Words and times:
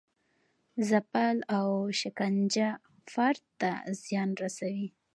ځپل 0.87 1.37
او 1.57 1.69
شکنجه 1.99 2.69
فرد 3.13 3.43
ته 3.59 3.71
زیان 4.03 4.29
رسوي. 4.43 4.87